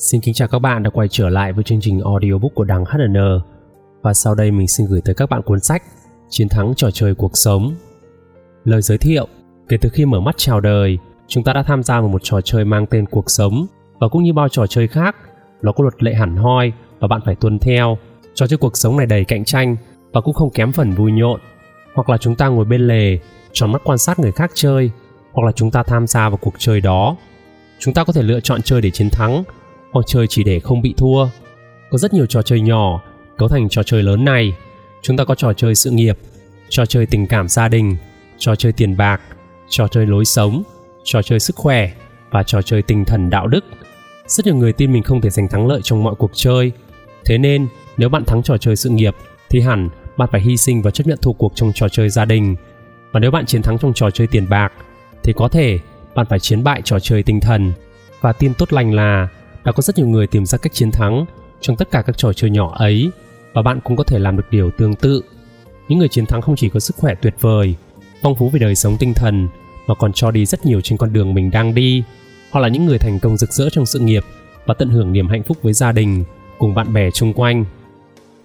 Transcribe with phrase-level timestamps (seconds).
[0.00, 2.84] Xin kính chào các bạn đã quay trở lại với chương trình audiobook của Đằng
[2.84, 3.16] HN
[4.02, 5.82] và sau đây mình xin gửi tới các bạn cuốn sách
[6.28, 7.74] Chiến thắng trò chơi cuộc sống.
[8.64, 9.28] Lời giới thiệu,
[9.68, 12.40] kể từ khi mở mắt chào đời, chúng ta đã tham gia vào một trò
[12.40, 13.66] chơi mang tên cuộc sống
[13.98, 15.16] và cũng như bao trò chơi khác,
[15.62, 17.98] nó có luật lệ hẳn hoi và bạn phải tuân theo.
[18.34, 19.76] Trò chơi cuộc sống này đầy cạnh tranh
[20.12, 21.40] và cũng không kém phần vui nhộn.
[21.94, 23.18] Hoặc là chúng ta ngồi bên lề,
[23.52, 24.90] tròn mắt quan sát người khác chơi,
[25.32, 27.16] hoặc là chúng ta tham gia vào cuộc chơi đó.
[27.78, 29.44] Chúng ta có thể lựa chọn chơi để chiến thắng
[29.92, 31.28] hoặc chơi chỉ để không bị thua.
[31.90, 33.02] Có rất nhiều trò chơi nhỏ
[33.38, 34.56] cấu thành trò chơi lớn này.
[35.02, 36.18] Chúng ta có trò chơi sự nghiệp,
[36.68, 37.96] trò chơi tình cảm gia đình,
[38.38, 39.20] trò chơi tiền bạc,
[39.68, 40.62] trò chơi lối sống,
[41.04, 41.90] trò chơi sức khỏe
[42.30, 43.64] và trò chơi tinh thần đạo đức.
[44.26, 46.72] Rất nhiều người tin mình không thể giành thắng lợi trong mọi cuộc chơi.
[47.24, 49.16] Thế nên, nếu bạn thắng trò chơi sự nghiệp
[49.50, 52.24] thì hẳn bạn phải hy sinh và chấp nhận thua cuộc trong trò chơi gia
[52.24, 52.56] đình.
[53.12, 54.72] Và nếu bạn chiến thắng trong trò chơi tiền bạc
[55.22, 55.78] thì có thể
[56.14, 57.72] bạn phải chiến bại trò chơi tinh thần.
[58.20, 59.28] Và tin tốt lành là
[59.64, 61.24] đã có rất nhiều người tìm ra cách chiến thắng
[61.60, 63.10] trong tất cả các trò chơi nhỏ ấy
[63.52, 65.22] và bạn cũng có thể làm được điều tương tự.
[65.88, 67.74] Những người chiến thắng không chỉ có sức khỏe tuyệt vời,
[68.22, 69.48] phong phú về đời sống tinh thần
[69.86, 72.02] mà còn cho đi rất nhiều trên con đường mình đang đi.
[72.50, 74.24] Họ là những người thành công rực rỡ trong sự nghiệp
[74.66, 76.24] và tận hưởng niềm hạnh phúc với gia đình
[76.58, 77.64] cùng bạn bè xung quanh.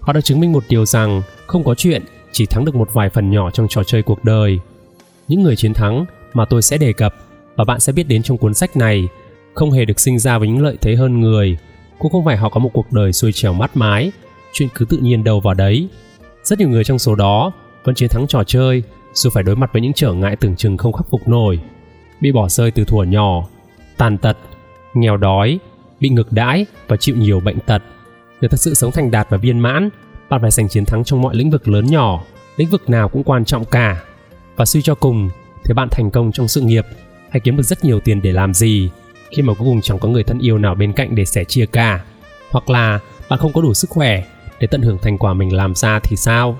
[0.00, 2.02] Họ đã chứng minh một điều rằng không có chuyện
[2.32, 4.60] chỉ thắng được một vài phần nhỏ trong trò chơi cuộc đời.
[5.28, 7.14] Những người chiến thắng mà tôi sẽ đề cập
[7.56, 9.08] và bạn sẽ biết đến trong cuốn sách này
[9.56, 11.56] không hề được sinh ra với những lợi thế hơn người.
[11.98, 14.12] Cũng không phải họ có một cuộc đời xuôi trèo mát mái.
[14.52, 15.88] Chuyện cứ tự nhiên đầu vào đấy.
[16.42, 17.52] Rất nhiều người trong số đó
[17.84, 20.76] vẫn chiến thắng trò chơi, dù phải đối mặt với những trở ngại tưởng chừng
[20.76, 21.60] không khắc phục nổi.
[22.20, 23.46] Bị bỏ rơi từ thuở nhỏ,
[23.96, 24.36] tàn tật,
[24.94, 25.58] nghèo đói,
[26.00, 27.82] bị ngược đãi và chịu nhiều bệnh tật.
[28.40, 29.88] Để thật sự sống thành đạt và viên mãn,
[30.28, 32.22] bạn phải giành chiến thắng trong mọi lĩnh vực lớn nhỏ.
[32.56, 34.02] Lĩnh vực nào cũng quan trọng cả.
[34.56, 35.30] Và suy cho cùng
[35.64, 36.84] thì bạn thành công trong sự nghiệp
[37.30, 38.90] hay kiếm được rất nhiều tiền để làm gì?
[39.30, 41.66] Khi mà cuối cùng chẳng có người thân yêu nào bên cạnh để sẻ chia
[41.66, 42.04] cả
[42.50, 44.24] hoặc là bạn không có đủ sức khỏe
[44.60, 46.58] để tận hưởng thành quả mình làm ra thì sao?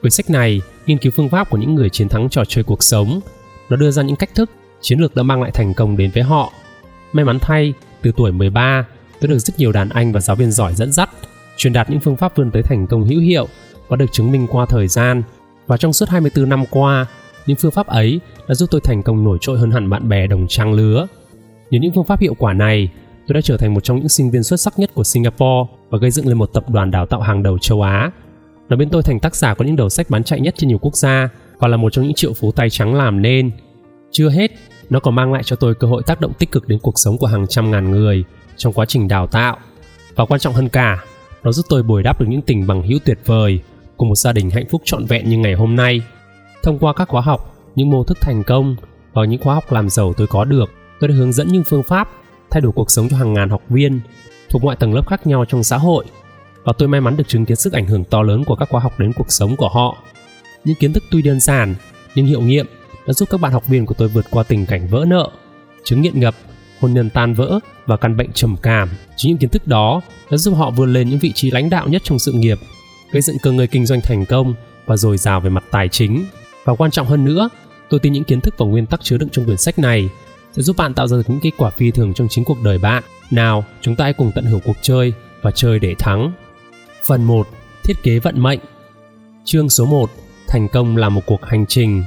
[0.00, 2.82] Quyển sách này, nghiên cứu phương pháp của những người chiến thắng trò chơi cuộc
[2.82, 3.20] sống,
[3.68, 4.50] nó đưa ra những cách thức
[4.80, 6.52] chiến lược đã mang lại thành công đến với họ.
[7.12, 8.86] May mắn thay, từ tuổi 13
[9.20, 11.10] tôi được rất nhiều đàn anh và giáo viên giỏi dẫn dắt,
[11.56, 13.48] truyền đạt những phương pháp vươn tới thành công hữu hiệu
[13.88, 15.22] và được chứng minh qua thời gian.
[15.66, 17.06] Và trong suốt 24 năm qua,
[17.46, 20.26] những phương pháp ấy đã giúp tôi thành công nổi trội hơn hẳn bạn bè
[20.26, 21.06] đồng trang lứa.
[21.72, 22.88] Nhờ những phương pháp hiệu quả này,
[23.26, 25.98] tôi đã trở thành một trong những sinh viên xuất sắc nhất của Singapore và
[25.98, 28.10] gây dựng lên một tập đoàn đào tạo hàng đầu châu Á.
[28.68, 30.78] Nó biến tôi thành tác giả có những đầu sách bán chạy nhất trên nhiều
[30.78, 31.28] quốc gia
[31.58, 33.50] và là một trong những triệu phú tay trắng làm nên.
[34.10, 34.50] Chưa hết,
[34.90, 37.18] nó còn mang lại cho tôi cơ hội tác động tích cực đến cuộc sống
[37.18, 38.24] của hàng trăm ngàn người
[38.56, 39.56] trong quá trình đào tạo.
[40.14, 41.04] Và quan trọng hơn cả,
[41.42, 43.60] nó giúp tôi bồi đắp được những tình bằng hữu tuyệt vời
[43.96, 46.02] cùng một gia đình hạnh phúc trọn vẹn như ngày hôm nay.
[46.62, 48.76] Thông qua các khóa học, những mô thức thành công
[49.12, 50.70] và những khóa học làm giàu tôi có được,
[51.02, 52.08] tôi đã hướng dẫn những phương pháp
[52.50, 54.00] thay đổi cuộc sống cho hàng ngàn học viên
[54.50, 56.04] thuộc mọi tầng lớp khác nhau trong xã hội
[56.64, 58.80] và tôi may mắn được chứng kiến sức ảnh hưởng to lớn của các khóa
[58.80, 59.96] học đến cuộc sống của họ.
[60.64, 61.74] Những kiến thức tuy đơn giản
[62.14, 62.66] nhưng hiệu nghiệm
[63.06, 65.30] đã giúp các bạn học viên của tôi vượt qua tình cảnh vỡ nợ,
[65.84, 66.34] chứng nghiện ngập,
[66.80, 68.88] hôn nhân tan vỡ và căn bệnh trầm cảm.
[69.16, 71.88] Chính những kiến thức đó đã giúp họ vươn lên những vị trí lãnh đạo
[71.88, 72.58] nhất trong sự nghiệp,
[73.12, 74.54] gây dựng cơ ngơi kinh doanh thành công
[74.86, 76.24] và dồi dào về mặt tài chính.
[76.64, 77.48] Và quan trọng hơn nữa,
[77.88, 80.08] tôi tin những kiến thức và nguyên tắc chứa đựng trong quyển sách này
[80.52, 82.78] sẽ giúp bạn tạo ra được những kết quả phi thường trong chính cuộc đời
[82.78, 83.02] bạn.
[83.30, 86.32] Nào, chúng ta hãy cùng tận hưởng cuộc chơi và chơi để thắng.
[87.06, 87.46] Phần 1.
[87.84, 88.60] Thiết kế vận mệnh
[89.44, 90.10] Chương số 1.
[90.48, 92.02] Thành công là một cuộc hành trình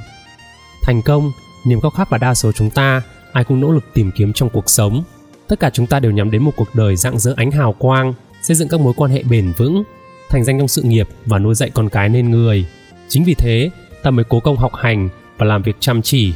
[0.82, 1.32] Thành công,
[1.66, 3.02] niềm khao khát và đa số chúng ta
[3.32, 5.02] ai cũng nỗ lực tìm kiếm trong cuộc sống.
[5.48, 8.14] Tất cả chúng ta đều nhắm đến một cuộc đời rạng rỡ ánh hào quang,
[8.42, 9.82] xây dựng các mối quan hệ bền vững,
[10.28, 12.66] thành danh trong sự nghiệp và nuôi dạy con cái nên người.
[13.08, 13.70] Chính vì thế,
[14.02, 15.08] ta mới cố công học hành
[15.38, 16.34] và làm việc chăm chỉ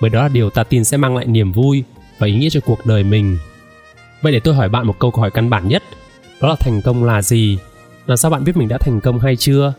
[0.00, 1.84] bởi đó là điều ta tin sẽ mang lại niềm vui
[2.18, 3.38] và ý nghĩa cho cuộc đời mình.
[4.22, 5.82] Vậy để tôi hỏi bạn một câu hỏi căn bản nhất,
[6.40, 7.58] đó là thành công là gì?
[8.06, 9.74] Làm sao bạn biết mình đã thành công hay chưa?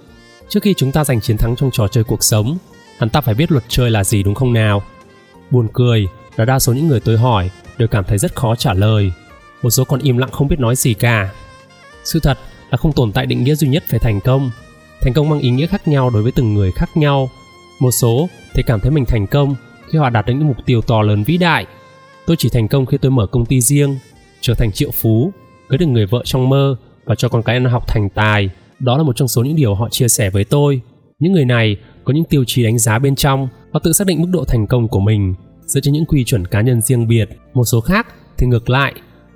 [0.50, 2.58] Trước khi chúng ta giành chiến thắng trong trò chơi cuộc sống,
[3.00, 4.84] hẳn ta phải biết luật chơi là gì đúng không nào?
[5.52, 8.74] Buồn cười là đa số những người tôi hỏi đều cảm thấy rất khó trả
[8.74, 9.12] lời.
[9.62, 11.30] Một số còn im lặng không biết nói gì cả.
[12.04, 12.38] Sự thật
[12.70, 14.52] là không tồn tại định nghĩa duy nhất về thành công.
[15.02, 17.30] Thành công mang ý nghĩa khác nhau đối với từng người khác nhau.
[17.80, 19.56] Một số thì cảm thấy mình thành công
[19.90, 21.66] khi họ đạt đến những mục tiêu to lớn vĩ đại.
[22.26, 23.98] Tôi chỉ thành công khi tôi mở công ty riêng,
[24.42, 25.32] trở thành triệu phú,
[25.70, 26.76] cưới được người vợ trong mơ
[27.06, 28.50] và cho con cái ăn học thành tài.
[28.80, 30.82] Đó là một trong số những điều họ chia sẻ với tôi.
[31.20, 34.22] Những người này có những tiêu chí đánh giá bên trong và tự xác định
[34.22, 35.34] mức độ thành công của mình
[35.66, 37.30] dựa trên những quy chuẩn cá nhân riêng biệt.
[37.54, 38.08] Một số khác
[38.38, 38.94] thì ngược lại,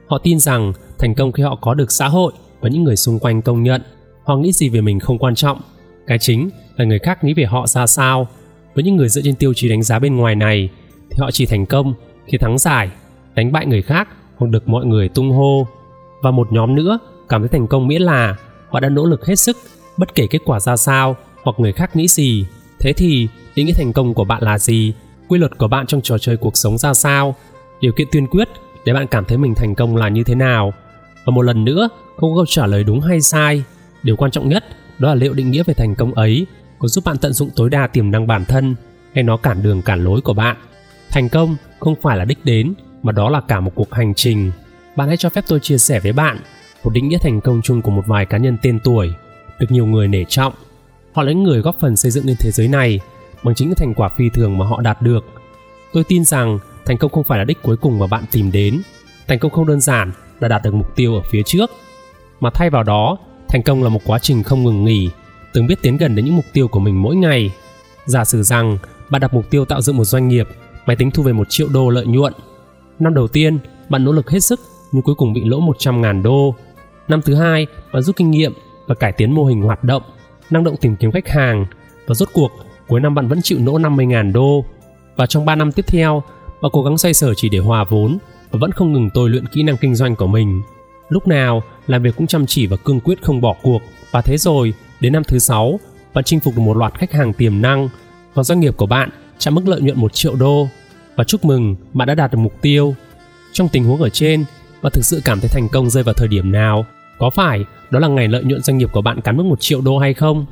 [0.07, 3.19] họ tin rằng thành công khi họ có được xã hội và những người xung
[3.19, 3.81] quanh công nhận.
[4.23, 5.61] Họ nghĩ gì về mình không quan trọng,
[6.07, 8.27] cái chính là người khác nghĩ về họ ra sao
[8.75, 10.69] với những người dựa trên tiêu chí đánh giá bên ngoài này,
[11.09, 11.93] thì họ chỉ thành công
[12.25, 12.89] khi thắng giải,
[13.35, 15.67] đánh bại người khác hoặc được mọi người tung hô.
[16.21, 16.99] Và một nhóm nữa
[17.29, 18.35] cảm thấy thành công miễn là
[18.69, 19.57] họ đã nỗ lực hết sức,
[19.97, 22.45] bất kể kết quả ra sao hoặc người khác nghĩ gì.
[22.79, 24.93] Thế thì định nghĩa thành công của bạn là gì?
[25.27, 27.35] Quy luật của bạn trong trò chơi cuộc sống ra sao?
[27.81, 28.49] Điều kiện tiên quyết
[28.85, 30.73] để bạn cảm thấy mình thành công là như thế nào?
[31.25, 33.63] Và một lần nữa, không có câu trả lời đúng hay sai.
[34.03, 34.63] Điều quan trọng nhất
[34.99, 36.45] đó là liệu định nghĩa về thành công ấy
[36.87, 38.75] giúp bạn tận dụng tối đa tiềm năng bản thân
[39.13, 40.57] hay nó cản đường cản lối của bạn.
[41.09, 44.51] Thành công không phải là đích đến, mà đó là cả một cuộc hành trình.
[44.95, 46.37] Bạn hãy cho phép tôi chia sẻ với bạn
[46.83, 49.13] một định nghĩa thành công chung của một vài cá nhân tên tuổi,
[49.59, 50.53] được nhiều người nể trọng.
[51.13, 52.99] Họ là những người góp phần xây dựng nên thế giới này
[53.43, 55.25] bằng chính những thành quả phi thường mà họ đạt được.
[55.93, 58.81] Tôi tin rằng thành công không phải là đích cuối cùng mà bạn tìm đến.
[59.27, 61.71] Thành công không đơn giản là đạt được mục tiêu ở phía trước,
[62.39, 65.09] mà thay vào đó, thành công là một quá trình không ngừng nghỉ
[65.53, 67.51] từng biết tiến gần đến những mục tiêu của mình mỗi ngày.
[68.05, 68.77] Giả sử rằng
[69.09, 70.47] bạn đặt mục tiêu tạo dựng một doanh nghiệp,
[70.85, 72.33] máy tính thu về một triệu đô lợi nhuận.
[72.99, 73.57] Năm đầu tiên,
[73.89, 74.59] bạn nỗ lực hết sức
[74.91, 76.55] nhưng cuối cùng bị lỗ 100 ngàn đô.
[77.07, 78.53] Năm thứ hai, bạn rút kinh nghiệm
[78.87, 80.03] và cải tiến mô hình hoạt động,
[80.49, 81.65] năng động tìm kiếm khách hàng
[82.07, 82.51] và rốt cuộc,
[82.87, 84.65] cuối năm bạn vẫn chịu lỗ 50.000 đô.
[85.15, 86.23] Và trong 3 năm tiếp theo,
[86.61, 88.17] bạn cố gắng xoay sở chỉ để hòa vốn
[88.51, 90.61] và vẫn không ngừng tôi luyện kỹ năng kinh doanh của mình.
[91.09, 93.79] Lúc nào, làm việc cũng chăm chỉ và cương quyết không bỏ cuộc.
[94.11, 94.73] Và thế rồi
[95.03, 95.79] đến năm thứ sáu,
[96.13, 97.89] bạn chinh phục được một loạt khách hàng tiềm năng
[98.33, 100.67] và doanh nghiệp của bạn chạm mức lợi nhuận 1 triệu đô.
[101.15, 102.95] Và chúc mừng, bạn đã đạt được mục tiêu.
[103.53, 104.45] Trong tình huống ở trên,
[104.81, 106.85] bạn thực sự cảm thấy thành công rơi vào thời điểm nào?
[107.19, 109.81] Có phải đó là ngày lợi nhuận doanh nghiệp của bạn cán mức 1 triệu
[109.81, 110.45] đô hay không?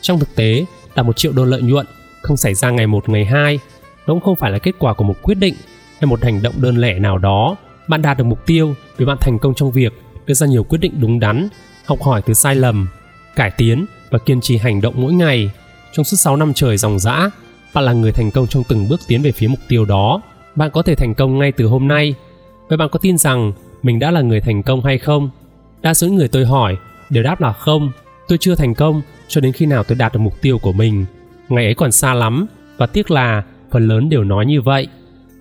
[0.00, 0.64] Trong thực tế,
[0.94, 1.86] đạt 1 triệu đô lợi nhuận
[2.22, 3.58] không xảy ra ngày một, ngày hai.
[4.06, 5.54] Nó cũng không phải là kết quả của một quyết định
[6.00, 7.56] hay một hành động đơn lẻ nào đó.
[7.88, 9.92] Bạn đạt được mục tiêu vì bạn thành công trong việc
[10.26, 11.48] đưa ra nhiều quyết định đúng đắn,
[11.84, 12.88] học hỏi từ sai lầm,
[13.36, 15.50] cải tiến và kiên trì hành động mỗi ngày.
[15.92, 17.30] Trong suốt 6 năm trời dòng dã,
[17.74, 20.20] bạn là người thành công trong từng bước tiến về phía mục tiêu đó.
[20.54, 22.14] Bạn có thể thành công ngay từ hôm nay.
[22.68, 23.52] Vậy bạn có tin rằng
[23.82, 25.30] mình đã là người thành công hay không?
[25.82, 26.76] Đa số người tôi hỏi
[27.10, 27.92] đều đáp là không.
[28.28, 31.06] Tôi chưa thành công cho đến khi nào tôi đạt được mục tiêu của mình.
[31.48, 32.46] Ngày ấy còn xa lắm
[32.76, 34.88] và tiếc là phần lớn đều nói như vậy.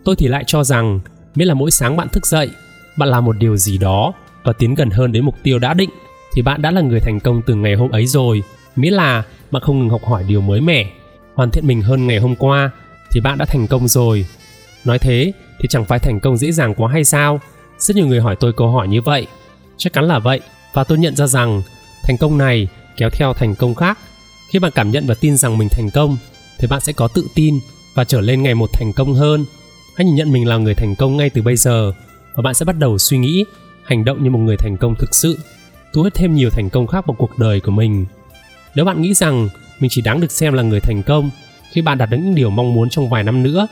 [0.05, 0.99] Tôi thì lại cho rằng
[1.35, 2.49] miễn là mỗi sáng bạn thức dậy,
[2.97, 5.89] bạn làm một điều gì đó và tiến gần hơn đến mục tiêu đã định
[6.33, 8.43] thì bạn đã là người thành công từ ngày hôm ấy rồi
[8.75, 10.89] miễn là bạn không ngừng học hỏi điều mới mẻ,
[11.35, 12.71] hoàn thiện mình hơn ngày hôm qua
[13.11, 14.25] thì bạn đã thành công rồi.
[14.85, 17.41] Nói thế thì chẳng phải thành công dễ dàng quá hay sao?
[17.77, 19.27] Rất nhiều người hỏi tôi câu hỏi như vậy.
[19.77, 20.39] Chắc chắn là vậy.
[20.73, 21.61] Và tôi nhận ra rằng
[22.03, 22.67] thành công này
[22.97, 23.97] kéo theo thành công khác.
[24.49, 26.17] Khi bạn cảm nhận và tin rằng mình thành công,
[26.59, 27.59] thì bạn sẽ có tự tin
[27.95, 29.45] và trở lên ngày một thành công hơn.
[29.95, 31.91] Hãy nhìn nhận mình là người thành công ngay từ bây giờ
[32.35, 33.45] và bạn sẽ bắt đầu suy nghĩ,
[33.83, 35.39] hành động như một người thành công thực sự,
[35.93, 38.05] thu hút thêm nhiều thành công khác vào cuộc đời của mình
[38.75, 39.49] nếu bạn nghĩ rằng
[39.79, 41.29] mình chỉ đáng được xem là người thành công,
[41.71, 43.67] khi bạn đạt được những điều mong muốn trong vài năm nữa,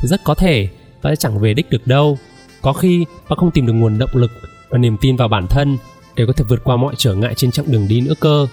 [0.00, 0.68] thì rất có thể
[1.02, 2.18] bạn sẽ chẳng về đích được đâu.
[2.62, 4.30] Có khi bạn không tìm được nguồn động lực
[4.68, 5.78] và niềm tin vào bản thân
[6.16, 8.46] để có thể vượt qua mọi trở ngại trên chặng đường đi nữa cơ.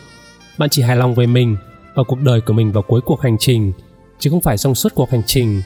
[0.58, 1.58] Bạn chỉ hài lòng về mình
[1.96, 3.74] và cuộc đời của mình vào cuối cuộc hành trình,
[4.20, 5.62] chứ không phải trong suốt cuộc hành trình.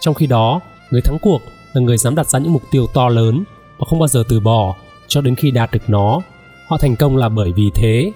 [0.00, 0.60] Trong khi đó,
[0.90, 1.38] người thắng cuộc
[1.72, 3.44] là người dám đặt ra những mục tiêu to lớn
[3.78, 4.76] và không bao giờ từ bỏ
[5.08, 6.20] cho đến khi đạt được nó.
[6.68, 8.12] Họ thành công là bởi vì thế.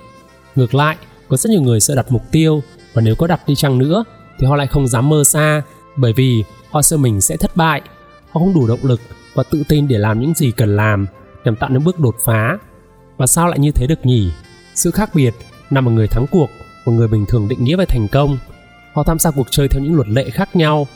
[0.57, 0.97] Ngược lại
[1.31, 2.63] có rất nhiều người sợ đặt mục tiêu,
[2.93, 4.05] và nếu có đặt đi chăng nữa,
[4.39, 5.63] thì họ lại không dám mơ xa,
[5.97, 7.83] bởi vì họ sợ mình sẽ thất bại.
[8.31, 9.01] Họ không đủ động lực
[9.35, 11.07] và tự tin để làm những gì cần làm,
[11.45, 12.59] nhằm tạo nên bước đột phá.
[13.17, 14.31] Và sao lại như thế được nhỉ?
[14.75, 15.35] Sự khác biệt
[15.71, 16.47] nằm ở người thắng cuộc
[16.85, 18.39] và người bình thường định nghĩa về thành công.
[18.95, 20.87] Họ tham gia cuộc chơi theo những luật lệ khác nhau.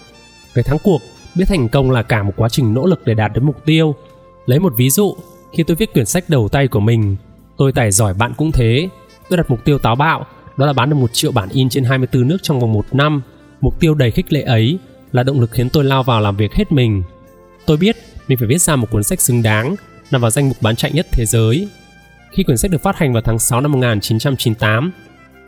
[0.55, 0.99] Người thắng cuộc
[1.35, 3.95] biết thành công là cả một quá trình nỗ lực để đạt đến mục tiêu.
[4.47, 5.17] Lấy một ví dụ,
[5.53, 7.17] khi tôi viết quyển sách đầu tay của mình,
[7.57, 8.89] tôi tài giỏi bạn cũng thế
[9.29, 10.27] tôi đặt mục tiêu táo bạo,
[10.57, 13.23] đó là bán được một triệu bản in trên 24 nước trong vòng một năm.
[13.61, 14.79] Mục tiêu đầy khích lệ ấy
[15.13, 17.03] là động lực khiến tôi lao vào làm việc hết mình.
[17.67, 17.97] Tôi biết
[18.29, 19.77] mình phải viết ra một cuốn sách xứng đáng,
[20.11, 21.69] nằm vào danh mục bán chạy nhất thế giới.
[22.33, 24.93] Khi quyển sách được phát hành vào tháng 6 năm 1998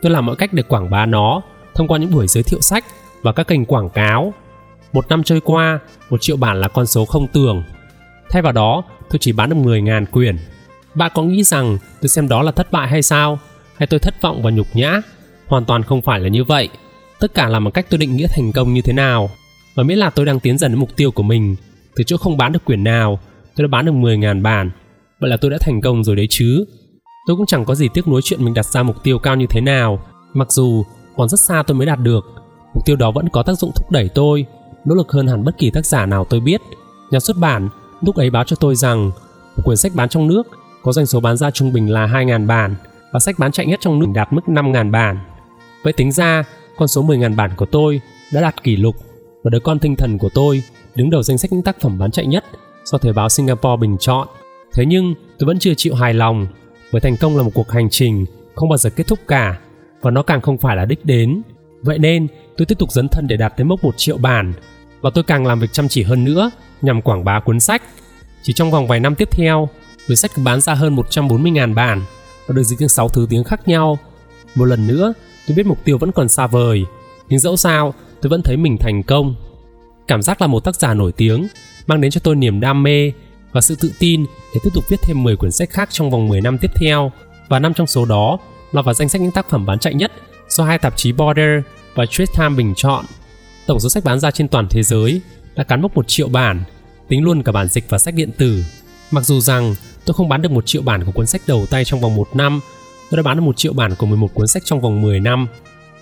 [0.01, 1.41] tôi làm mọi cách để quảng bá nó
[1.75, 2.85] thông qua những buổi giới thiệu sách
[3.21, 4.33] và các kênh quảng cáo.
[4.93, 5.79] Một năm trôi qua,
[6.09, 7.63] một triệu bản là con số không tưởng.
[8.29, 10.37] Thay vào đó, tôi chỉ bán được 10.000 quyển.
[10.95, 13.39] Bạn có nghĩ rằng tôi xem đó là thất bại hay sao?
[13.77, 15.01] Hay tôi thất vọng và nhục nhã?
[15.47, 16.69] Hoàn toàn không phải là như vậy.
[17.19, 19.29] Tất cả là bằng cách tôi định nghĩa thành công như thế nào.
[19.75, 21.55] Và miễn là tôi đang tiến dần đến mục tiêu của mình
[21.95, 23.19] từ chỗ không bán được quyển nào,
[23.55, 24.71] tôi đã bán được 10.000 bản.
[25.19, 26.65] Vậy là tôi đã thành công rồi đấy chứ.
[27.27, 29.45] Tôi cũng chẳng có gì tiếc nuối chuyện mình đặt ra mục tiêu cao như
[29.49, 29.99] thế nào.
[30.33, 30.83] Mặc dù
[31.17, 32.25] còn rất xa tôi mới đạt được,
[32.73, 34.45] mục tiêu đó vẫn có tác dụng thúc đẩy tôi,
[34.85, 36.61] nỗ lực hơn hẳn bất kỳ tác giả nào tôi biết.
[37.11, 37.69] Nhà xuất bản
[38.01, 39.11] lúc ấy báo cho tôi rằng
[39.55, 40.47] một quyển sách bán trong nước
[40.83, 42.75] có doanh số bán ra trung bình là 2.000 bản
[43.11, 45.19] và sách bán chạy nhất trong nước đạt mức 5.000 bản.
[45.83, 46.43] Vậy tính ra,
[46.77, 48.95] con số 10.000 bản của tôi đã đạt kỷ lục
[49.43, 50.63] và đứa con tinh thần của tôi
[50.95, 52.45] đứng đầu danh sách những tác phẩm bán chạy nhất
[52.83, 54.27] do Thời báo Singapore bình chọn.
[54.73, 56.47] Thế nhưng tôi vẫn chưa chịu hài lòng,
[56.91, 59.59] bởi thành công là một cuộc hành trình không bao giờ kết thúc cả
[60.01, 61.41] và nó càng không phải là đích đến.
[61.81, 64.53] Vậy nên tôi tiếp tục dấn thân để đạt tới mốc 1 triệu bản
[65.01, 67.81] và tôi càng làm việc chăm chỉ hơn nữa nhằm quảng bá cuốn sách.
[68.43, 69.69] Chỉ trong vòng vài năm tiếp theo,
[70.07, 72.01] cuốn sách bán ra hơn 140.000 bản
[72.47, 73.99] và được dịch sang 6 thứ tiếng khác nhau.
[74.55, 75.13] Một lần nữa,
[75.47, 76.85] tôi biết mục tiêu vẫn còn xa vời,
[77.29, 79.35] nhưng dẫu sao, tôi vẫn thấy mình thành công.
[80.07, 81.47] Cảm giác là một tác giả nổi tiếng
[81.87, 83.11] mang đến cho tôi niềm đam mê
[83.51, 86.27] và sự tự tin để tiếp tục viết thêm 10 quyển sách khác trong vòng
[86.27, 87.11] 10 năm tiếp theo
[87.47, 88.37] và năm trong số đó
[88.71, 90.11] lọt vào danh sách những tác phẩm bán chạy nhất
[90.49, 91.61] do hai tạp chí Border
[91.95, 93.05] và Trade Time bình chọn.
[93.65, 95.21] Tổng số sách bán ra trên toàn thế giới
[95.55, 96.63] đã cán mốc 1 triệu bản,
[97.07, 98.63] tính luôn cả bản dịch và sách điện tử.
[99.11, 99.75] Mặc dù rằng
[100.07, 102.35] tôi không bán được một triệu bản của cuốn sách đầu tay trong vòng một
[102.35, 102.59] năm,
[103.09, 105.47] tôi đã bán được một triệu bản của 11 cuốn sách trong vòng 10 năm.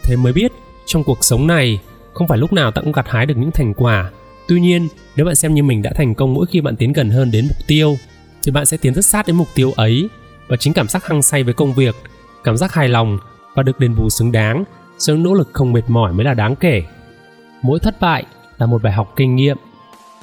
[0.03, 0.51] Thế mới biết,
[0.85, 1.79] trong cuộc sống này,
[2.13, 4.11] không phải lúc nào ta cũng gặt hái được những thành quả.
[4.47, 7.09] Tuy nhiên, nếu bạn xem như mình đã thành công mỗi khi bạn tiến gần
[7.09, 7.97] hơn đến mục tiêu,
[8.43, 10.09] thì bạn sẽ tiến rất sát đến mục tiêu ấy
[10.47, 11.95] và chính cảm giác hăng say với công việc,
[12.43, 13.17] cảm giác hài lòng
[13.55, 14.63] và được đền bù xứng đáng
[14.97, 16.83] sự nỗ lực không mệt mỏi mới là đáng kể.
[17.61, 18.23] Mỗi thất bại
[18.57, 19.57] là một bài học kinh nghiệm.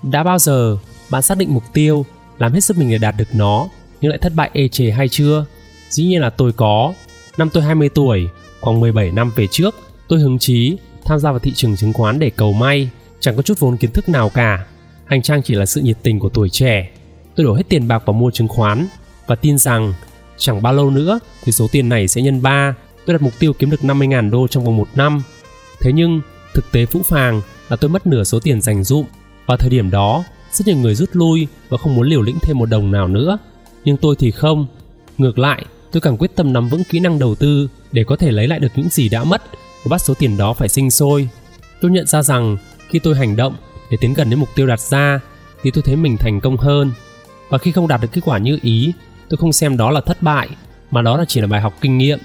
[0.03, 0.77] Đã bao giờ
[1.11, 2.05] bạn xác định mục tiêu,
[2.43, 3.69] làm hết sức mình để đạt được nó,
[4.01, 5.45] nhưng lại thất bại ê chề hay chưa?
[5.89, 6.95] Dĩ nhiên là tôi có.
[7.37, 8.29] Năm tôi 20 tuổi,
[8.61, 9.75] khoảng 17 năm về trước,
[10.09, 13.43] tôi hứng chí tham gia vào thị trường chứng khoán để cầu may, chẳng có
[13.43, 14.67] chút vốn kiến thức nào cả.
[15.05, 16.91] Hành trang chỉ là sự nhiệt tình của tuổi trẻ.
[17.37, 18.87] Tôi đổ hết tiền bạc vào mua chứng khoán
[19.27, 19.95] và tin rằng
[20.37, 22.75] chẳng bao lâu nữa thì số tiền này sẽ nhân 3
[23.07, 25.23] tôi đặt mục tiêu kiếm được 50.000 đô trong vòng một năm.
[25.81, 26.21] Thế nhưng,
[26.55, 29.07] thực tế phũ phàng là tôi mất nửa số tiền dành dụm.
[29.47, 32.59] Vào thời điểm đó, rất nhiều người rút lui và không muốn liều lĩnh thêm
[32.59, 33.39] một đồng nào nữa.
[33.85, 34.67] Nhưng tôi thì không.
[35.19, 38.31] Ngược lại, tôi càng quyết tâm nắm vững kỹ năng đầu tư để có thể
[38.31, 39.43] lấy lại được những gì đã mất
[39.85, 41.29] và bắt số tiền đó phải sinh sôi.
[41.81, 42.57] Tôi nhận ra rằng
[42.89, 43.55] khi tôi hành động
[43.91, 45.21] để tiến gần đến mục tiêu đặt ra
[45.63, 46.93] thì tôi thấy mình thành công hơn.
[47.49, 48.93] Và khi không đạt được kết quả như ý,
[49.29, 50.49] tôi không xem đó là thất bại
[50.91, 52.19] mà đó là chỉ là bài học kinh nghiệm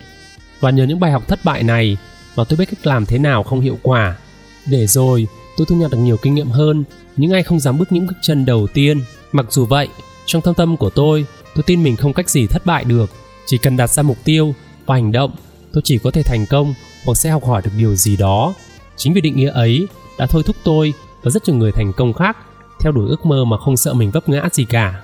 [0.60, 1.98] và nhờ những bài học thất bại này
[2.36, 4.18] mà tôi biết cách làm thế nào không hiệu quả
[4.66, 5.28] để rồi
[5.58, 6.84] tôi thu nhận được nhiều kinh nghiệm hơn
[7.18, 9.02] những ai không dám bước những bước chân đầu tiên.
[9.32, 9.88] Mặc dù vậy,
[10.26, 13.10] trong thâm tâm của tôi tôi tin mình không cách gì thất bại được.
[13.46, 14.54] Chỉ cần đặt ra mục tiêu
[14.86, 15.32] và hành động,
[15.74, 16.74] tôi chỉ có thể thành công
[17.06, 18.54] hoặc sẽ học hỏi được điều gì đó.
[18.96, 19.88] Chính vì định nghĩa ấy
[20.18, 22.38] đã thôi thúc tôi và rất nhiều người thành công khác
[22.80, 25.02] theo đuổi ước mơ mà không sợ mình vấp ngã gì cả.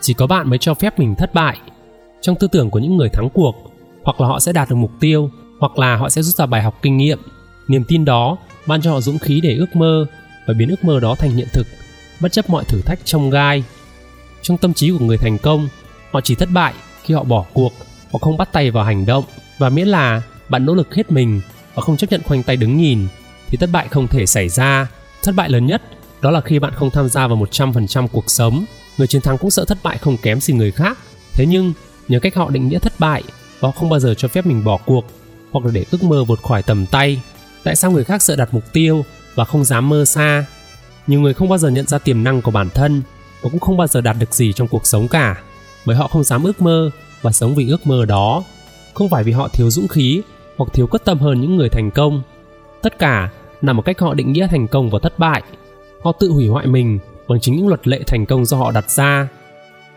[0.00, 1.58] Chỉ có bạn mới cho phép mình thất bại.
[2.20, 3.54] Trong tư tưởng của những người thắng cuộc,
[4.02, 5.30] hoặc là họ sẽ đạt được mục tiêu,
[5.60, 7.18] hoặc là họ sẽ rút ra bài học kinh nghiệm,
[7.68, 10.06] niềm tin đó ban cho họ dũng khí để ước mơ
[10.46, 11.66] và biến ước mơ đó thành hiện thực,
[12.20, 13.64] bất chấp mọi thử thách trong gai.
[14.42, 15.68] Trong tâm trí của người thành công,
[16.10, 16.74] họ chỉ thất bại
[17.04, 17.72] khi họ bỏ cuộc
[18.10, 19.24] hoặc không bắt tay vào hành động,
[19.58, 21.40] và miễn là bạn nỗ lực hết mình
[21.74, 23.06] và không chấp nhận khoanh tay đứng nhìn,
[23.48, 24.88] thì thất bại không thể xảy ra.
[25.22, 25.82] Thất bại lớn nhất
[26.20, 28.64] đó là khi bạn không tham gia vào 100% cuộc sống.
[28.98, 30.98] Người chiến thắng cũng sợ thất bại không kém gì người khác.
[31.34, 31.72] Thế nhưng,
[32.08, 33.22] nhờ cách họ định nghĩa thất bại
[33.60, 35.04] và không bao giờ cho phép mình bỏ cuộc
[35.52, 37.20] hoặc là để ước mơ vượt khỏi tầm tay
[37.64, 40.44] tại sao người khác sợ đặt mục tiêu và không dám mơ xa?
[41.06, 43.02] Nhiều người không bao giờ nhận ra tiềm năng của bản thân
[43.42, 45.42] và cũng không bao giờ đạt được gì trong cuộc sống cả,
[45.86, 46.90] bởi họ không dám ước mơ
[47.22, 48.44] và sống vì ước mơ đó.
[48.94, 50.22] Không phải vì họ thiếu dũng khí
[50.56, 52.22] hoặc thiếu quyết tâm hơn những người thành công.
[52.82, 53.30] Tất cả
[53.62, 55.42] nằm ở cách họ định nghĩa thành công và thất bại.
[56.02, 56.98] Họ tự hủy hoại mình
[57.28, 59.28] bằng chính những luật lệ thành công do họ đặt ra.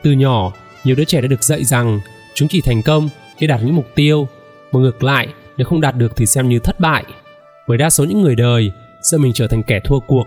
[0.02, 0.52] Từ nhỏ,
[0.84, 2.00] nhiều đứa trẻ đã được dạy rằng
[2.34, 4.28] chúng chỉ thành công khi đạt những mục tiêu,
[4.72, 5.28] mà ngược lại,
[5.58, 7.04] nếu không đạt được thì xem như thất bại
[7.68, 8.72] bởi đa số những người đời
[9.04, 10.24] sợ mình trở thành kẻ thua cuộc.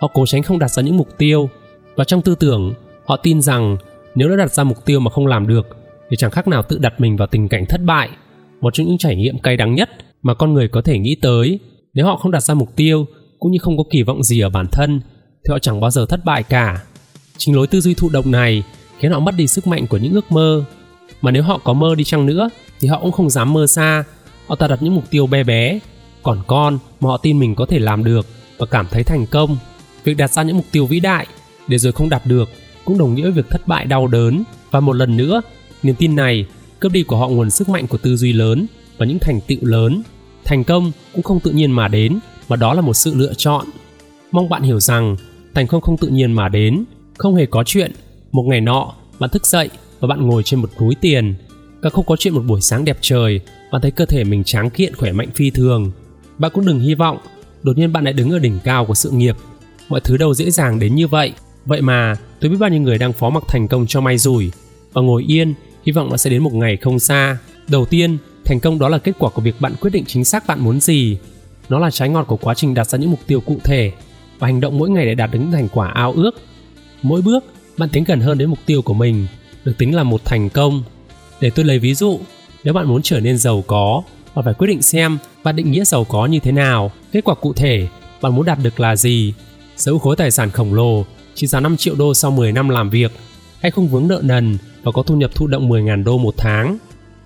[0.00, 1.50] Họ cố tránh không đặt ra những mục tiêu.
[1.96, 2.74] Và trong tư tưởng,
[3.04, 3.76] họ tin rằng
[4.14, 5.66] nếu đã đặt ra mục tiêu mà không làm được,
[6.10, 8.10] thì chẳng khác nào tự đặt mình vào tình cảnh thất bại.
[8.60, 9.90] Một trong những trải nghiệm cay đắng nhất
[10.22, 11.58] mà con người có thể nghĩ tới,
[11.94, 13.06] nếu họ không đặt ra mục tiêu
[13.38, 15.00] cũng như không có kỳ vọng gì ở bản thân,
[15.44, 16.82] thì họ chẳng bao giờ thất bại cả.
[17.36, 18.62] Chính lối tư duy thụ động này
[18.98, 20.64] khiến họ mất đi sức mạnh của những ước mơ.
[21.22, 24.04] Mà nếu họ có mơ đi chăng nữa, thì họ cũng không dám mơ xa.
[24.46, 25.78] Họ ta đặt những mục tiêu bé bé
[26.22, 28.26] còn con, mà họ tin mình có thể làm được
[28.58, 29.56] và cảm thấy thành công.
[30.04, 31.26] Việc đặt ra những mục tiêu vĩ đại
[31.68, 32.48] để rồi không đạt được
[32.84, 34.42] cũng đồng nghĩa với việc thất bại, đau đớn.
[34.70, 35.42] Và một lần nữa,
[35.82, 36.46] niềm tin này
[36.80, 38.66] cướp đi của họ nguồn sức mạnh của tư duy lớn
[38.98, 40.02] và những thành tựu lớn.
[40.44, 43.66] Thành công cũng không tự nhiên mà đến, mà đó là một sự lựa chọn.
[44.32, 45.16] Mong bạn hiểu rằng
[45.54, 46.84] thành công không tự nhiên mà đến,
[47.18, 47.92] không hề có chuyện.
[48.32, 51.34] Một ngày nọ, bạn thức dậy và bạn ngồi trên một núi tiền.
[51.82, 53.40] Và không có chuyện một buổi sáng đẹp trời,
[53.72, 55.92] bạn thấy cơ thể mình tráng kiện, khỏe mạnh, phi thường
[56.42, 57.18] bạn cũng đừng hy vọng
[57.62, 59.36] đột nhiên bạn lại đứng ở đỉnh cao của sự nghiệp.
[59.88, 61.32] Mọi thứ đâu dễ dàng đến như vậy.
[61.64, 64.50] Vậy mà tôi biết bao nhiêu người đang phó mặc thành công cho may rủi.
[64.92, 67.38] Và ngồi yên hy vọng nó sẽ đến một ngày không xa.
[67.68, 70.46] Đầu tiên thành công đó là kết quả của việc bạn quyết định chính xác
[70.46, 71.18] bạn muốn gì.
[71.68, 73.92] Nó là trái ngọt của quá trình đặt ra những mục tiêu cụ thể
[74.38, 76.30] và hành động mỗi ngày để đạt được những thành quả ao ước.
[77.02, 77.44] Mỗi bước
[77.78, 79.26] bạn tiến gần hơn đến mục tiêu của mình
[79.64, 80.82] được tính là một thành công.
[81.40, 82.20] Để tôi lấy ví dụ,
[82.64, 84.02] nếu bạn muốn trở nên giàu có,
[84.34, 87.34] bạn phải quyết định xem bạn định nghĩa giàu có như thế nào, kết quả
[87.34, 87.88] cụ thể
[88.22, 89.34] bạn muốn đạt được là gì.
[89.76, 92.68] Sở hữu khối tài sản khổng lồ, trị giá 5 triệu đô sau 10 năm
[92.68, 93.12] làm việc,
[93.60, 96.78] hay không vướng nợ nần và có thu nhập thụ động 10.000 đô một tháng.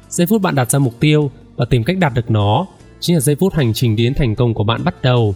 [0.09, 2.67] Giây phút bạn đặt ra mục tiêu và tìm cách đạt được nó
[3.01, 5.35] chính là giây phút hành trình đến thành công của bạn bắt đầu.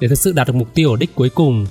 [0.00, 1.66] Để thực sự đạt được mục tiêu ở đích cuối cùng,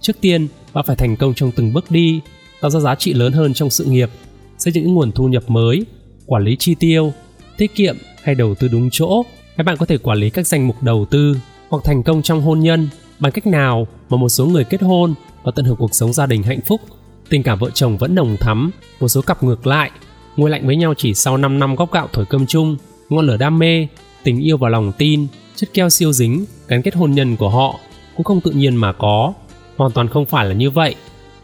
[0.00, 2.20] trước tiên bạn phải thành công trong từng bước đi,
[2.60, 4.10] tạo ra giá trị lớn hơn trong sự nghiệp,
[4.58, 5.84] xây dựng những nguồn thu nhập mới,
[6.26, 7.12] quản lý chi tiêu,
[7.56, 9.22] tiết kiệm hay đầu tư đúng chỗ,
[9.56, 11.36] các bạn có thể quản lý các danh mục đầu tư
[11.68, 15.14] hoặc thành công trong hôn nhân bằng cách nào mà một số người kết hôn
[15.42, 16.80] và tận hưởng cuộc sống gia đình hạnh phúc,
[17.28, 19.90] tình cảm vợ chồng vẫn nồng thắm, một số cặp ngược lại,
[20.36, 22.76] ngồi lạnh với nhau chỉ sau 5 năm góc gạo thổi cơm chung,
[23.08, 23.86] ngọn lửa đam mê,
[24.22, 27.78] tình yêu và lòng tin, chất keo siêu dính, gắn kết hôn nhân của họ
[28.16, 29.32] cũng không tự nhiên mà có,
[29.76, 30.94] hoàn toàn không phải là như vậy.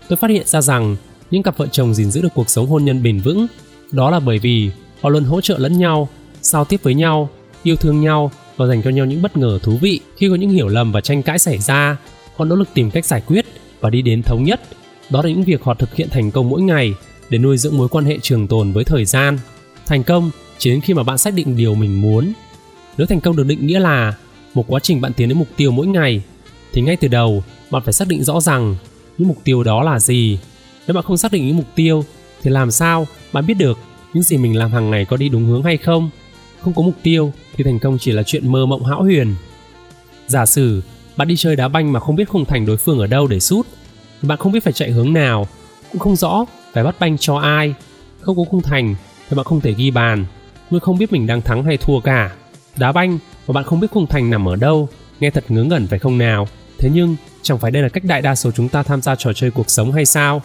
[0.09, 0.97] Tôi phát hiện ra rằng
[1.31, 3.47] những cặp vợ chồng gìn giữ được cuộc sống hôn nhân bền vững,
[3.93, 6.09] đó là bởi vì họ luôn hỗ trợ lẫn nhau,
[6.41, 7.29] giao tiếp với nhau,
[7.63, 10.51] yêu thương nhau và dành cho nhau những bất ngờ thú vị khi có những
[10.51, 11.97] hiểu lầm và tranh cãi xảy ra.
[12.37, 13.45] Họ nỗ lực tìm cách giải quyết
[13.81, 14.61] và đi đến thống nhất.
[15.11, 16.95] Đó là những việc họ thực hiện thành công mỗi ngày
[17.31, 19.39] để nuôi dưỡng mối quan hệ trường tồn với thời gian.
[19.87, 22.33] Thành công chỉ đến khi mà bạn xác định điều mình muốn.
[22.97, 24.15] Nếu thành công được định nghĩa là
[24.55, 26.23] một quá trình bạn tiến đến mục tiêu mỗi ngày,
[26.73, 28.77] thì ngay từ đầu bạn phải xác định rõ rằng
[29.19, 30.39] những mục tiêu đó là gì.
[30.87, 32.05] Nếu bạn không xác định những mục tiêu,
[32.43, 33.79] thì làm sao bạn biết được
[34.15, 36.11] những gì mình làm hàng ngày có đi đúng hướng hay không?
[36.61, 39.35] Không có mục tiêu thì thành công chỉ là chuyện mơ mộng hão huyền.
[40.27, 40.83] Giả sử
[41.17, 43.41] bạn đi chơi đá banh mà không biết khung thành đối phương ở đâu để
[43.41, 43.67] sút,
[44.23, 45.49] thì bạn không biết phải chạy hướng nào,
[45.93, 47.75] cũng không rõ phải bắt banh cho ai.
[48.21, 48.95] Không có khung thành
[49.29, 50.25] thì bạn không thể ghi bàn,
[50.71, 52.35] luôn không biết mình đang thắng hay thua cả.
[52.77, 54.89] Đá banh mà bạn không biết khung thành nằm ở đâu,
[55.21, 56.49] nghe thật ngớ ngẩn phải không nào?
[56.79, 59.33] Thế nhưng, chẳng phải đây là cách đại đa số chúng ta tham gia trò
[59.33, 60.43] chơi cuộc sống hay sao?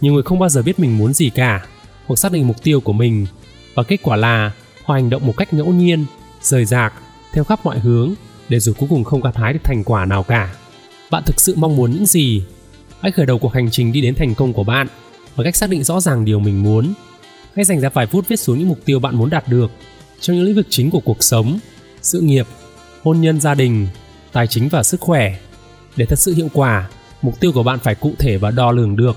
[0.00, 1.66] Nhiều người không bao giờ biết mình muốn gì cả.
[2.06, 3.26] Hoặc xác định mục tiêu của mình
[3.74, 4.52] và kết quả là
[4.84, 6.04] họ hành động một cách ngẫu nhiên,
[6.42, 6.94] rời rạc,
[7.32, 8.14] theo khắp mọi hướng,
[8.48, 10.54] để rồi cuối cùng không gặt hái được thành quả nào cả.
[11.10, 12.44] Bạn thực sự mong muốn những gì?
[13.00, 14.86] Hãy khởi đầu cuộc hành trình đi đến thành công của bạn,
[15.36, 16.92] bằng cách xác định rõ ràng điều mình muốn.
[17.56, 19.70] Hãy dành ra vài phút viết xuống những mục tiêu bạn muốn đạt được
[20.20, 21.58] trong những lĩnh vực chính của cuộc sống,
[22.02, 22.46] sự nghiệp,
[23.02, 23.88] hôn nhân, gia đình,
[24.32, 25.34] tài chính và sức khỏe.
[25.96, 26.88] Để thật sự hiệu quả,
[27.22, 29.16] mục tiêu của bạn phải cụ thể và đo lường được.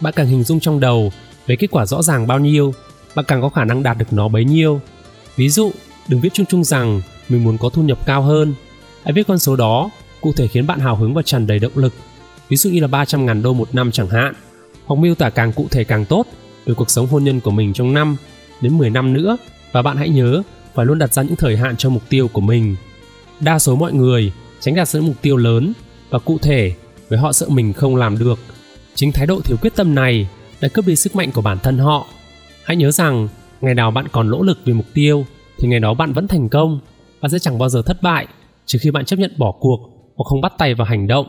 [0.00, 1.12] Bạn càng hình dung trong đầu
[1.46, 2.74] về kết quả rõ ràng bao nhiêu,
[3.14, 4.80] bạn càng có khả năng đạt được nó bấy nhiêu
[5.38, 5.72] ví dụ,
[6.08, 8.54] đừng viết chung chung rằng mình muốn có thu nhập cao hơn.
[9.04, 11.72] Hãy viết con số đó, cụ thể khiến bạn hào hứng và tràn đầy động
[11.74, 11.94] lực.
[12.48, 14.34] Ví dụ như là 300 ngàn đô một năm chẳng hạn,
[14.86, 16.26] hoặc miêu tả càng cụ thể càng tốt
[16.66, 18.16] về cuộc sống hôn nhân của mình trong năm
[18.60, 19.36] đến 10 năm nữa.
[19.72, 20.42] Và bạn hãy nhớ,
[20.74, 22.76] phải luôn đặt ra những thời hạn cho mục tiêu của mình.
[23.40, 25.72] Đa số mọi người tránh đặt ra những mục tiêu lớn
[26.10, 26.72] và cụ thể
[27.08, 28.38] với họ sợ mình không làm được.
[28.94, 30.28] Chính thái độ thiếu quyết tâm này
[30.60, 32.06] đã cướp đi sức mạnh của bản thân họ.
[32.64, 33.28] Hãy nhớ rằng
[33.60, 35.24] ngày nào bạn còn nỗ lực vì mục tiêu,
[35.58, 36.80] thì ngày đó bạn vẫn thành công.
[37.20, 38.26] Bạn sẽ chẳng bao giờ thất bại,
[38.66, 39.78] trừ khi bạn chấp nhận bỏ cuộc
[40.16, 41.26] hoặc không bắt tay vào hành động.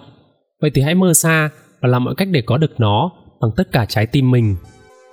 [0.61, 1.49] Vậy thì hãy mơ xa
[1.81, 3.11] và làm mọi cách để có được nó
[3.41, 4.55] bằng tất cả trái tim mình.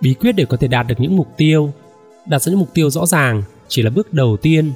[0.02, 1.72] Bí quyết để có thể đạt được những mục tiêu.
[2.26, 4.72] Đặt ra những mục tiêu rõ ràng chỉ là bước đầu tiên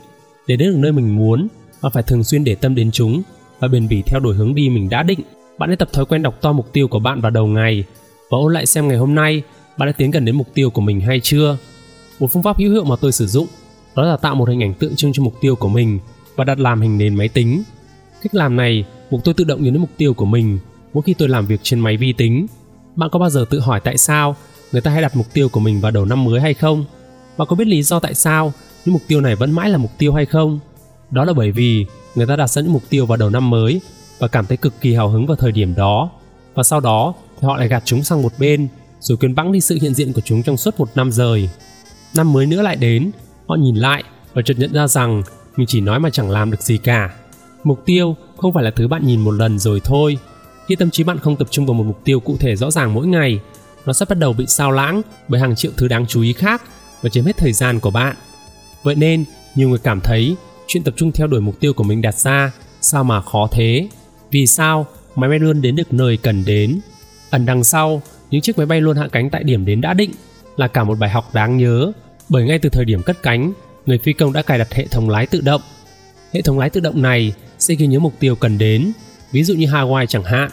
[0.46, 1.48] để đến được nơi mình muốn.
[1.82, 3.22] Bạn phải thường xuyên để tâm đến chúng
[3.58, 5.20] và bền bỉ theo đuổi hướng đi mình đã định.
[5.58, 7.84] Bạn hãy tập thói quen đọc to mục tiêu của bạn vào đầu ngày
[8.30, 9.42] và ôn lại xem ngày hôm nay
[9.78, 11.56] bạn đã tiến gần đến mục tiêu của mình hay chưa
[12.20, 13.46] một phương pháp hữu hiệu mà tôi sử dụng,
[13.96, 15.98] đó là tạo một hình ảnh tượng trưng cho mục tiêu của mình
[16.36, 17.62] và đặt làm hình nền máy tính.
[18.22, 20.58] Cách làm này buộc tôi tự động nhớ đến mục tiêu của mình
[20.94, 22.46] mỗi khi tôi làm việc trên máy vi tính.
[22.96, 24.36] Bạn có bao giờ tự hỏi tại sao
[24.72, 26.84] người ta hay đặt mục tiêu của mình vào đầu năm mới hay không?
[27.36, 28.52] Bạn có biết lý do tại sao
[28.84, 30.58] những mục tiêu này vẫn mãi là mục tiêu hay không?
[31.10, 33.80] Đó là bởi vì người ta đặt ra những mục tiêu vào đầu năm mới
[34.18, 36.10] và cảm thấy cực kỳ hào hứng vào thời điểm đó.
[36.54, 38.68] Và sau đó thì họ lại gạt chúng sang một bên,
[39.00, 41.48] rồi quên bẵng đi sự hiện diện của chúng trong suốt một năm rời
[42.14, 43.10] năm mới nữa lại đến.
[43.48, 45.22] Họ nhìn lại và chợt nhận ra rằng
[45.56, 47.14] mình chỉ nói mà chẳng làm được gì cả.
[47.64, 50.18] Mục tiêu không phải là thứ bạn nhìn một lần rồi thôi.
[50.68, 52.94] Khi tâm trí bạn không tập trung vào một mục tiêu cụ thể rõ ràng
[52.94, 53.40] mỗi ngày,
[53.86, 56.62] nó sẽ bắt đầu bị sao lãng bởi hàng triệu thứ đáng chú ý khác
[57.02, 58.16] và chiếm hết thời gian của bạn.
[58.82, 62.02] Vậy nên, nhiều người cảm thấy chuyện tập trung theo đuổi mục tiêu của mình
[62.02, 63.88] đặt ra, sao mà khó thế?
[64.30, 66.80] Vì sao máy bay luôn đến được nơi cần đến?
[67.30, 70.10] Ẩn đằng sau, những chiếc máy bay luôn hạ cánh tại điểm đến đã định
[70.60, 71.92] là cả một bài học đáng nhớ,
[72.28, 73.52] bởi ngay từ thời điểm cất cánh,
[73.86, 75.60] người phi công đã cài đặt hệ thống lái tự động.
[76.32, 78.92] Hệ thống lái tự động này sẽ ghi nhớ mục tiêu cần đến,
[79.32, 80.50] ví dụ như hawaii chẳng hạn,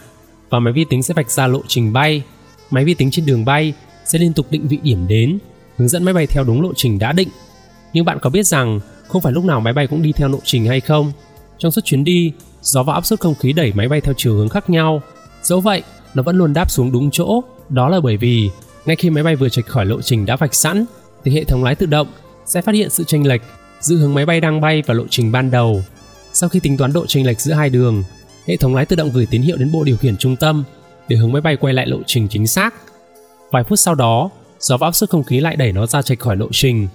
[0.49, 2.23] và máy vi tính sẽ vạch ra lộ trình bay.
[2.69, 3.73] Máy vi tính trên đường bay
[4.05, 5.39] sẽ liên tục định vị điểm đến,
[5.77, 7.29] hướng dẫn máy bay theo đúng lộ trình đã định.
[7.93, 10.39] Nhưng bạn có biết rằng không phải lúc nào máy bay cũng đi theo lộ
[10.43, 11.11] trình hay không?
[11.57, 14.35] Trong suốt chuyến đi, gió và áp suất không khí đẩy máy bay theo chiều
[14.35, 15.01] hướng khác nhau.
[15.41, 18.49] Dẫu vậy, nó vẫn luôn đáp xuống đúng chỗ, đó là bởi vì
[18.87, 20.85] ngay khi máy bay vừa trạch khỏi lộ trình đã vạch sẵn
[21.23, 22.07] thì hệ thống lái tự động
[22.45, 23.41] sẽ phát hiện sự chênh lệch
[23.79, 25.83] giữa hướng máy bay đang bay và lộ trình ban đầu.
[26.33, 28.03] Sau khi tính toán độ chênh lệch giữa hai đường,
[28.45, 30.63] hệ thống lái tự động gửi tín hiệu đến bộ điều khiển trung tâm
[31.07, 32.73] để hướng máy bay quay lại lộ trình chính xác.
[33.51, 36.19] Vài phút sau đó, gió và áp suất không khí lại đẩy nó ra chệch
[36.19, 36.87] khỏi lộ trình.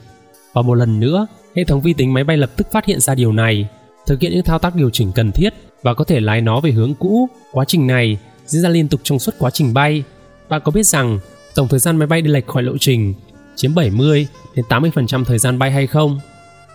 [0.53, 1.27] Và một lần nữa,
[1.57, 3.69] hệ thống vi tính máy bay lập tức phát hiện ra điều này,
[4.07, 5.51] thực hiện những thao tác điều chỉnh cần thiết
[5.83, 7.29] và có thể lái nó về hướng cũ.
[7.53, 10.05] Quá trình này diễn ra liên tục trong suốt quá trình bay.
[10.49, 11.19] Bạn có biết rằng
[11.55, 13.15] tổng thời gian máy bay đi lệch khỏi lộ trình
[13.57, 16.21] chiếm 70 đến 80% thời gian bay hay không?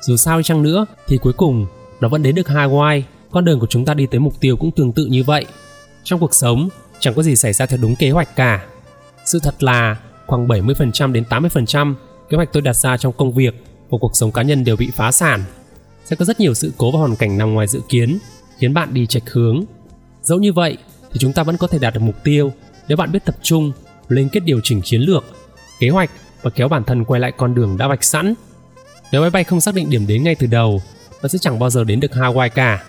[0.01, 1.65] Dù sao chăng nữa thì cuối cùng
[1.99, 4.71] nó vẫn đến được Hawaii, con đường của chúng ta đi tới mục tiêu cũng
[4.71, 5.45] tương tự như vậy.
[6.03, 8.65] Trong cuộc sống, chẳng có gì xảy ra theo đúng kế hoạch cả.
[9.25, 11.95] Sự thật là khoảng 70% đến 80%
[12.29, 14.91] kế hoạch tôi đặt ra trong công việc và cuộc sống cá nhân đều bị
[14.95, 15.43] phá sản.
[16.05, 18.19] Sẽ có rất nhiều sự cố và hoàn cảnh nằm ngoài dự kiến,
[18.59, 19.63] khiến bạn đi chệch hướng.
[20.21, 20.77] Dẫu như vậy
[21.11, 22.51] thì chúng ta vẫn có thể đạt được mục tiêu
[22.87, 23.71] nếu bạn biết tập trung,
[24.10, 25.24] liên kết điều chỉnh chiến lược,
[25.80, 26.10] kế hoạch
[26.41, 28.34] và kéo bản thân quay lại con đường đã vạch sẵn.
[29.12, 30.82] Nếu máy bay không xác định điểm đến ngay từ đầu,
[31.22, 32.84] ta sẽ chẳng bao giờ đến được Hawaii cả.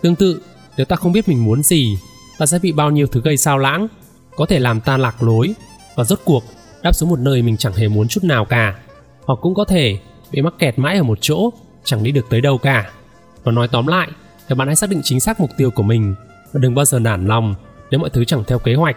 [0.00, 0.42] Tương tự,
[0.76, 1.98] nếu ta không biết mình muốn gì,
[2.38, 3.88] ta sẽ bị bao nhiêu thứ gây sao lãng,
[4.36, 5.54] có thể làm ta lạc lối
[5.96, 6.44] và rốt cuộc
[6.82, 8.78] đáp xuống một nơi mình chẳng hề muốn chút nào cả.
[9.24, 9.98] Hoặc cũng có thể
[10.32, 11.50] bị mắc kẹt mãi ở một chỗ,
[11.84, 12.90] chẳng đi được tới đâu cả.
[13.44, 14.08] Và nói tóm lại,
[14.48, 16.14] thì bạn hãy xác định chính xác mục tiêu của mình
[16.52, 17.54] và đừng bao giờ nản lòng
[17.90, 18.96] nếu mọi thứ chẳng theo kế hoạch.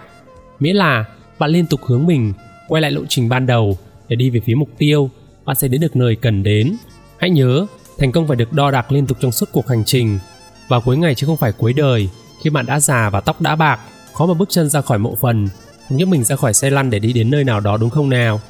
[0.60, 1.06] Miễn là
[1.40, 2.34] bạn liên tục hướng mình
[2.68, 5.10] quay lại lộ trình ban đầu để đi về phía mục tiêu,
[5.46, 6.76] bạn sẽ đến được nơi cần đến.
[7.18, 7.66] Hãy nhớ,
[7.98, 10.20] thành công phải được đo đạc liên tục trong suốt cuộc hành trình.
[10.68, 12.10] Vào cuối ngày chứ không phải cuối đời,
[12.44, 13.80] khi bạn đã già và tóc đã bạc,
[14.14, 15.48] khó mà bước chân ra khỏi mộ phần,
[15.90, 18.42] nhấc mình ra khỏi xe lăn để đi đến nơi nào đó đúng không nào?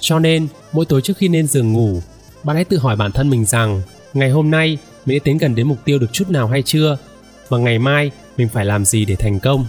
[0.00, 2.00] Cho nên, mỗi tối trước khi lên giường ngủ,
[2.44, 3.82] bạn hãy tự hỏi bản thân mình rằng,
[4.14, 6.98] ngày hôm nay mình đã tiến gần đến mục tiêu được chút nào hay chưa?
[7.48, 9.66] Và ngày mai mình phải làm gì để thành công?